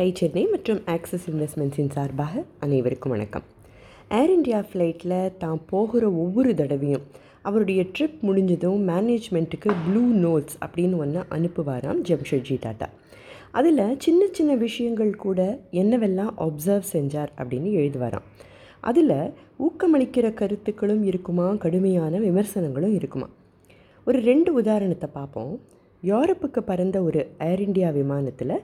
Tie 0.00 0.12
Chennai 0.14 0.46
மற்றும் 0.46 0.82
axis 0.86 1.30
இன்வெஸ்ட்மெண்ட்ஸின் 1.30 1.90
சார்பாக 1.90 2.42
அனைவருக்கும் 2.60 3.12
வணக்கம். 3.12 3.42
ஏர் 4.08 4.40
இண்டியா 4.40 4.64
ஃப்ளைட்டில் 4.72 5.36
தான் 5.36 5.60
போகிற 5.66 6.10
ஒவ்வொரு 6.10 6.54
தடவையும் 6.54 7.02
அவருடைய 7.42 7.84
ட்ரிப் 7.98 8.20
முடிஞ்சதும் 8.20 8.88
மேனேஜ்மெண்ட்டுக்கு 8.88 9.74
ப்ளூ 9.86 10.02
நோட்ஸ் 10.14 10.56
அப்படின்னு 10.64 10.96
ஒன்று 10.96 11.20
அனுப்புவாராம் 11.20 12.00
ஜம்ஷெட்ஜி 12.08 12.56
டாட்டா 12.64 12.88
அதில் 13.50 13.96
சின்ன 13.98 14.26
சின்ன 14.32 14.54
விஷயங்கள் 14.54 15.16
கூட 15.16 15.58
என்னவெல்லாம் 15.72 16.32
அப்சர்வ் 16.38 16.82
செஞ்சார் 16.92 17.28
அப்படின்னு 17.38 17.70
எழுதுவாராம். 17.80 18.26
அதில் 18.80 19.32
ஊக்கமளிக்கிற 19.58 20.34
கருத்துக்களும் 20.34 21.02
இருக்குமா? 21.02 21.54
கடுமையான 21.54 22.18
விமர்சனங்களும் 22.18 22.94
இருக்குமா? 22.94 23.28
ஒரு 24.04 24.20
ரெண்டு 24.20 24.52
உதாரணத்தை 24.52 25.10
பார்ப்போம். 25.12 25.60
யூரோப்புக்கு 26.02 26.60
பறந்த 26.60 27.02
ஒரு 27.02 27.30
ஏர் 27.38 27.60
இண்டியா 27.60 27.92
விமானத்தில் 27.92 28.60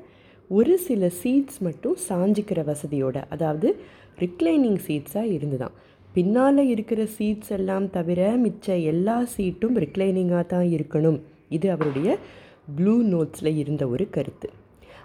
ஒரு 0.48 0.78
சில 0.78 1.10
சீட்ஸ் 1.22 1.58
மட்டும் 1.60 1.96
சாஞ்சிக்கிற 2.08 2.74
வசதியோட 2.74 3.22
அதாவது 3.28 3.76
ரிக்ளைனிங் 4.20 4.78
சீட்ஸாக 4.86 5.32
இருந்துதான். 5.32 5.72
பின்னால் 6.12 6.58
இருக்கிற 6.58 7.06
சீட்ஸ் 7.18 7.48
எல்லாம் 7.48 7.90
தவிர 7.90 8.36
மிச்ச 8.36 8.82
எல்லா 8.82 9.26
சீட்டும் 9.36 9.74
ரிக்ளைனிங்காக 9.74 10.46
தான் 10.46 10.64
இருக்கணும். 10.64 11.20
இது 11.48 11.70
அவருடைய 11.70 12.18
ப்ளூ 12.76 13.02
நோட்ஸில் 13.02 13.56
இருந்த 13.56 13.86
ஒரு 13.86 14.10
கருத்து. 14.10 14.50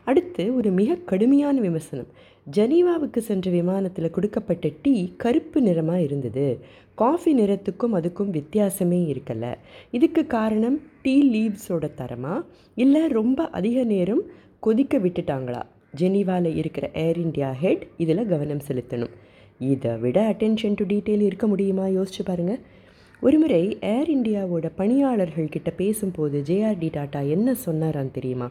அடுத்து 0.05 0.55
ஒரு 0.55 0.72
மிக 0.72 0.96
கடுமையான 0.96 1.60
விமர்சனம். 1.60 2.08
ஜெனீவாவுக்கு 2.54 3.18
சென்ற 3.18 3.52
விமானத்தில் 3.52 4.10
கொடுக்கப்பட்ட 4.10 4.70
டீ 4.82 5.13
கருப்பு 5.18 5.62
நிறமாக 5.62 6.02
இருந்தது. 6.02 6.60
காஃபி 6.96 7.38
நிறத்துக்கும் 7.38 7.94
அதுக்கும் 7.94 8.41
வித்தியாசமே 8.41 9.16
இருக்கலை. 9.16 9.54
இதுக்கு 9.91 10.27
காரணம் 10.27 10.82
டீ 11.02 11.16
லீவ்ஸோட 11.34 11.90
தரமா? 11.98 12.44
இல்லை 12.76 13.08
ரொம்ப 13.08 13.48
அதிக 13.49 13.84
நேரம் 13.84 14.21
கொதிக்க 14.64 14.96
விட்டுட்டாங்களா? 14.98 15.62
ஜெனீவாவில் 16.00 16.58
இருக்கிற 16.62 16.86
ஏர் 17.06 17.18
இண்டியா 17.18 17.50
ஹெட் 17.62 17.84
இதில் 17.98 18.30
கவனம் 18.32 18.66
செலுத்தணும். 18.68 19.14
இதை 19.72 19.91
விட 20.04 20.18
அட்டென்ஷன் 20.34 20.77
டு 20.80 20.84
டீட்டெயில் 20.84 21.26
இருக்க 21.30 21.46
முடியுமா? 21.48 21.85
யோசிச்சு 21.98 22.24
பாருங்கள் 22.26 22.62
ஒருமுறை 23.22 23.63
ஏர் 23.94 24.10
இண்டியாவோட 24.16 24.68
பணியாளர்கள் 24.76 25.50
கிட்ட 25.50 25.70
பேசும்போது 25.72 26.38
ஜேஆர்டி 26.50 26.90
டாட்டா 26.98 27.22
என்ன 27.30 27.55
சொன்னாரான்னு 27.66 28.12
தெரியுமா? 28.12 28.48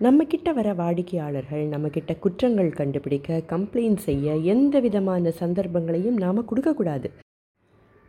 நம்மக்கிட்ட 0.00 0.48
வர 0.52 0.68
வாடிக்கையாளர்கள் 0.74 1.64
நம்மக்கிட்ட 1.66 2.12
குற்றங்கள் 2.18 2.70
கண்டுபிடிக்க 2.70 3.38
கம்ப்ளைண்ட் 3.52 4.02
செய்ய 4.08 4.34
எந்த 4.54 4.80
விதமான 4.80 5.30
சந்தர்ப்பங்களையும் 5.40 6.20
நாம் 6.24 6.46
கொடுக்கக்கூடாது 6.46 7.10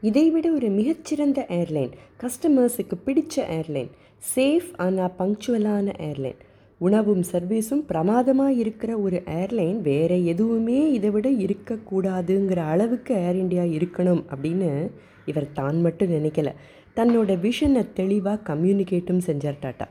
இதைவிட 0.03 0.47
ஒரு 0.51 0.67
மிகச்சிறந்த 0.69 1.39
ஏர்லைன் 1.61 1.93
கஸ்டமர்ஸுக்கு 2.23 2.97
பிடிச்ச 3.05 3.35
ஏர்லைன் 3.59 3.91
சேஃப் 4.35 4.69
ஆனால் 4.85 5.15
பங்க்சுவலான 5.19 5.93
ஏர்லைன் 5.99 6.41
உணவும் 6.77 7.23
சர்வீஸும் 7.31 7.83
பிரமாதமாக 7.87 8.51
இருக்கிற 8.53 8.97
ஒரு 8.97 9.21
ஏர்லைன் 9.25 9.81
வேறு 9.81 10.25
எதுவுமே 10.25 10.91
இதை 10.91 11.09
விட 11.09 11.29
இருக்கக்கூடாதுங்கிற 11.29 12.57
அளவுக்கு 12.57 13.15
ஏர் 13.15 13.35
இண்டியா 13.35 13.65
இருக்கணும் 13.77 14.21
அப்படின்னு 14.31 14.89
இவர் 15.25 15.47
தான் 15.53 15.81
மட்டும் 15.81 16.11
நினைக்கல. 16.11 16.51
தன்னோட 16.95 17.31
விஷனை 17.45 17.93
தெளிவாக 17.93 18.55
கம்யூனிகேட்டும் 18.55 19.23
செஞ்சார் 19.25 19.57
டாட்டா. 19.61 19.87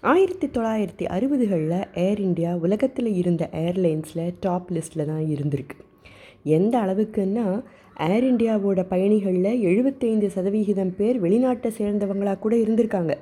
ஆயிரத்தி 0.00 0.46
தொள்ளாயிரத்தி 0.46 1.04
அறுபதுகளில் 1.08 1.84
ஏர் 1.94 2.20
இண்டியா 2.20 2.58
உலகத்தில் 2.58 3.14
இருந்த 3.14 3.48
ஏர்லைன்ஸில் 3.52 4.34
டாப் 4.40 4.70
லிஸ்ட்டில் 4.72 5.04
தான் 5.04 5.24
இருந்திருக்கு. 5.34 5.76
எந்த 6.42 6.78
அளவுக்குன்னா 6.78 7.62
ஏர் 7.98 8.24
இண்டியாவோட 8.24 8.84
பயணிகளில் 8.88 9.60
எழுபத்தைந்து 9.60 10.30
சதவிகிதம் 10.30 10.96
பேர் 10.96 11.22
வெளிநாட்டை 11.22 11.70
சேர்ந்தவங்களாக 11.78 12.38
கூட 12.38 12.56
இருந்திருக்காங்க. 12.56 13.14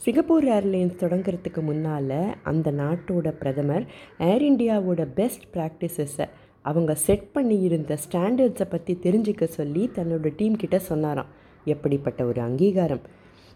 சிங்கப்பூர் 0.00 0.44
ஏர்லைன்ஸ் 0.44 0.98
தொடங்குறதுக்கு 1.00 1.60
முன்னால் 1.62 2.18
அந்த 2.42 2.70
நாட்டோட 2.70 3.28
பிரதமர் 3.38 3.84
ஏர் 4.18 4.42
இண்டியாவோட 4.42 5.02
பெஸ்ட் 5.14 5.46
ப்ராக்டிசஸை 5.54 6.26
அவங்க 6.62 6.94
செட் 6.94 7.32
பண்ணி 7.32 7.56
இருந்த 7.60 7.96
ஸ்டாண்டர்ட்ஸை 8.04 8.66
பற்றி 8.68 8.94
தெரிஞ்சுக்க 9.02 9.44
சொல்லி 9.44 9.90
தன்னோட 9.94 10.30
டீம் 10.36 10.56
கிட்ட 10.56 10.78
சொன்னாராம். 10.78 11.30
எப்படிப்பட்ட 11.64 12.20
ஒரு 12.24 12.40
அங்கீகாரம்? 12.40 13.02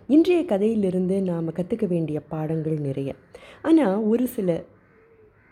இன்றைய 0.08 0.44
கதையிலிருந்து 0.44 1.16
நாம் 1.22 1.56
கற்றுக்க 1.58 1.86
வேண்டிய 1.86 2.20
பாடங்கள் 2.32 2.78
நிறைய. 2.78 3.10
ஆனால் 3.62 3.98
ஒரு 4.02 4.26
சில 4.26 4.48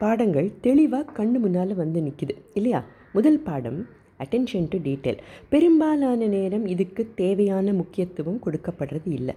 பாடங்கள் 0.00 0.48
தெளிவாக 0.60 1.14
கண்ணு 1.18 1.38
முன்னால் 1.44 1.74
வந்து 1.74 2.00
நிற்கிது 2.00 2.36
இல்லையா? 2.54 2.80
முதல் 3.12 3.40
பாடம் 3.40 3.78
அட்டென்ஷன் 4.24 4.68
டு 4.68 4.78
டீட்டெயில் 4.88 5.22
பெரும்பாலான 5.48 6.20
நேரம் 6.36 6.66
இதுக்கு 6.66 7.04
தேவையான 7.14 7.72
முக்கியத்துவம் 7.72 8.42
கொடுக்கப்படுறது 8.46 9.10
இல்லை. 9.20 9.36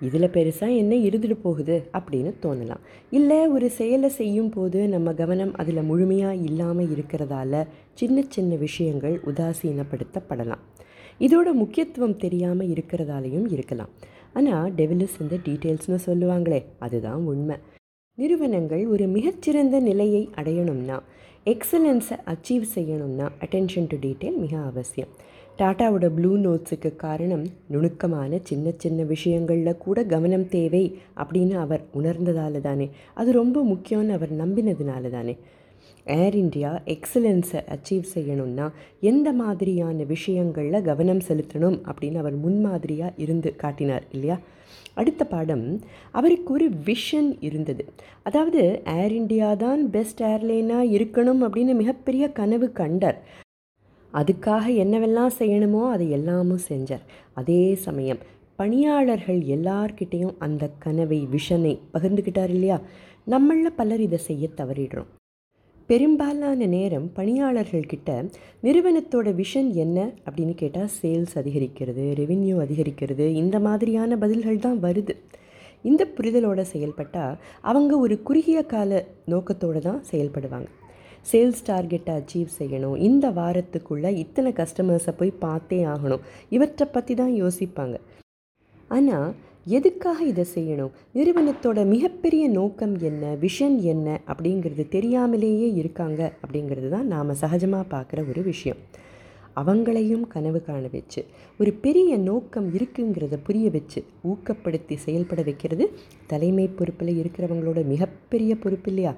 இதில் 0.00 0.34
பெருசாக 0.36 0.76
என்ன 0.76 0.94
இருந்துட்டு 0.94 1.36
போகுது 1.42 1.76
அப்படின்னு 1.92 2.32
தோணலாம். 2.42 2.82
இல்லை 3.10 3.38
ஒரு 3.48 3.70
செயலை 3.70 4.08
செய்யும் 4.08 4.50
போது 4.50 4.88
நம்ம 4.88 5.12
கவனம் 5.12 5.54
அதில் 5.54 5.88
முழுமையாக 5.90 6.42
இல்லாமல் 6.48 6.90
இருக்கிறதால 6.94 7.62
சின்ன 7.94 8.24
சின்ன 8.28 8.54
விஷயங்கள் 8.54 9.16
உதாசீனப்படுத்தப்படலாம். 9.30 10.64
இதோட 11.20 11.48
முக்கியத்துவம் 11.52 12.16
தெரியாமல் 12.16 12.68
இருக்கிறதாலையும் 12.68 13.48
இருக்கலாம். 13.50 13.92
ஆனால் 14.32 14.72
டெவிலிஸ் 14.74 15.20
இந்த 15.20 15.36
டீட்டெயில்ஸ்னு 15.46 15.98
சொல்லுவாங்களே 16.06 16.60
அதுதான் 16.78 17.22
உண்மை. 17.24 17.56
நிறுவனங்கள் 18.14 18.86
ஒரு 18.86 19.06
மிகச்சிறந்த 19.06 19.80
நிலையை 19.80 20.28
அடையணும்னா 20.34 20.98
எக்ஸலன்ஸை 21.52 22.16
அச்சீவ் 22.32 22.64
செய்யணும்னா 22.74 23.26
அட்டென்ஷன் 23.44 23.88
டு 23.88 23.96
டீட்டெயில் 24.04 24.38
மிக 24.44 24.56
அவசியம். 24.58 25.12
டாட்டாவோட 25.58 26.06
ப்ளூ 26.08 26.36
நோட்ஸுக்கு 26.36 26.96
காரணம் 26.96 27.44
நுணுக்கமான 27.66 28.38
சின்ன 28.42 28.72
சின்ன 28.76 29.02
விஷயங்களில் 29.02 29.76
கூட 29.76 30.04
கவனம் 30.04 30.48
தேவை 30.48 30.98
அப்படின்னு 31.16 31.54
அவர் 31.54 31.82
உணர்ந்ததால 31.94 32.60
தானே. 32.60 32.90
அது 33.14 33.32
ரொம்ப 33.32 33.62
முக்கியம்னு 33.64 34.08
அவர் 34.08 34.32
நம்பினதுனால 34.32 35.10
தானே. 35.10 35.36
ஏர் 36.04 36.34
இண்டியா 36.34 36.72
எக்ஸலன்ஸை 36.86 37.60
அச்சீவ் 37.74 38.04
செய்யணும்னா 38.14 38.70
எந்த 39.00 39.32
மாதிரியான 39.32 40.02
விஷயங்களில் 40.02 40.82
கவனம் 40.82 41.22
செலுத்தணும் 41.28 41.78
அப்படின்னு 41.90 42.16
அவர் 42.16 42.36
முன்மாதிரியாக 42.36 43.12
இருந்து 43.16 43.56
காட்டினார் 43.56 44.04
இல்லையா? 44.12 44.38
அடுத்த 44.94 45.24
பாடம் 45.24 45.80
அவருக்கு 46.12 46.52
ஒரு 46.52 46.70
விஷன் 46.84 47.36
இருந்தது. 47.40 47.84
அதாவது 48.22 48.82
ஏர் 48.84 49.12
இண்டியா 49.12 49.56
தான் 49.56 49.90
பெஸ்ட் 49.90 50.22
ஏர்லைனாக 50.22 50.92
இருக்கணும் 50.98 51.42
அப்படின்னு 51.46 51.74
மிகப்பெரிய 51.74 52.28
கனவு 52.28 52.72
கண்டார். 52.72 53.44
அதுக்காக 54.20 54.64
என்னவெல்லாம் 54.84 55.36
செய்யணுமோ 55.38 55.82
அதை 55.94 56.06
எல்லாமும் 56.10 56.64
செஞ்சார். 56.68 57.04
அதே 57.40 57.74
சமயம் 57.86 58.20
பணியாளர்கள் 58.56 59.40
எல்லார்கிட்டேயும் 59.56 60.36
அந்த 60.38 60.70
கனவை 60.84 61.18
விஷனை 61.34 61.74
பகிர்ந்துக்கிட்டார் 61.94 62.52
இல்லையா? 62.56 62.78
நம்மளில் 63.32 63.78
பலர் 63.80 64.00
இதை 64.00 64.18
செய்ய 64.18 64.48
தவறிடுறோம். 64.60 65.10
பெரும்பாலான 65.90 66.66
நேரம் 66.66 67.04
பணியாளர்கள்கிட்ட 67.16 68.10
நிறுவனத்தோட 68.62 69.28
விஷன் 69.40 69.68
என்ன 69.84 69.98
அப்படின்னு 70.26 70.54
கேட்டால் 70.54 70.90
சேல்ஸ் 71.02 71.34
அதிகரிக்கிறது 71.42 72.04
ரெவின்யூ 72.20 72.56
அதிகரிக்கிறது 72.64 73.26
இந்த 73.42 73.58
மாதிரியான 73.58 74.16
பதில்கள் 74.16 74.64
தான் 74.66 74.80
வருது. 74.86 75.14
இந்த 75.82 76.02
புரிதலோடு 76.16 76.64
செயல்பட்டால் 76.72 77.38
அவங்க 77.70 77.92
ஒரு 77.98 78.16
குறுகிய 78.22 78.60
கால 78.62 79.04
நோக்கத்தோடு 79.24 79.80
தான் 79.80 80.02
செயல்படுவாங்க. 80.10 80.68
சேல்ஸ் 81.32 81.62
டார்கெட்டை 81.66 82.12
அச்சீவ் 82.18 82.56
செய்யணும். 82.58 82.96
இந்த 83.08 83.30
வாரத்துக்குள்ளே 83.30 84.10
இத்தனை 84.24 84.52
கஸ்டமர்ஸை 84.52 85.14
போய் 85.16 85.40
பார்த்தே 85.44 85.84
ஆகணும். 85.84 86.24
இவற்றை 86.48 86.86
பற்றி 86.92 87.14
தான் 87.14 87.34
யோசிப்பாங்க. 87.42 87.96
ஆனால் 88.88 89.30
எதுக்காக 89.76 90.18
இதை 90.24 90.44
செய்யணும்? 90.54 90.92
நிறுவனத்தோட 91.14 91.78
மிகப்பெரிய 91.86 92.48
நோக்கம் 92.48 92.94
என்ன? 92.98 93.32
விஷன் 93.44 93.78
என்ன? 93.92 94.20
அப்படிங்கிறது 94.30 94.84
தெரியாமலேயே 94.88 95.68
இருக்காங்க 95.74 96.20
அப்படிங்கிறது 96.42 96.88
தான் 96.88 97.10
நாம் 97.14 97.40
சகஜமாக 97.42 97.86
பார்க்குற 97.94 98.28
ஒரு 98.28 98.42
விஷயம். 98.42 98.80
அவங்களையும் 99.60 100.24
கனவு 100.28 100.60
காண 100.62 100.84
வச்சு 100.92 101.20
ஒரு 101.60 101.70
பெரிய 101.84 102.18
நோக்கம் 102.28 102.68
இருக்குங்கிறத 102.74 103.36
புரிய 103.46 103.66
வச்சு 103.70 104.00
ஊக்கப்படுத்தி 104.30 104.96
செயல்பட 105.04 105.42
வைக்கிறது 105.42 105.84
தலைமை 106.26 106.66
பொறுப்பில் 106.78 107.12
இருக்கிறவங்களோட 107.22 107.82
மிகப்பெரிய 107.92 108.54
பொறுப்பு 108.64 108.90
இல்லையா? 108.90 109.12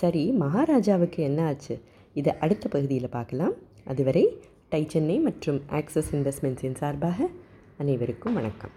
சரி 0.00 0.30
மகாராஜாவுக்கு 0.30 1.22
என்ன 1.22 1.46
ஆச்சு? 1.46 1.74
இதை 2.14 2.32
அடுத்த 2.40 2.68
பகுதியில் 2.68 3.14
பார்க்கலாம். 3.16 3.52
அதுவரை 3.84 4.24
டை 4.68 4.84
சென்னை 4.88 5.18
மற்றும் 5.18 5.60
ஆக்சஸ் 5.70 6.10
இன்வெஸ்ட்மெண்ட்ஸின் 6.12 6.74
சார்பாக 6.74 7.28
அனைவருக்கும் 7.78 8.34
வணக்கம். 8.34 8.74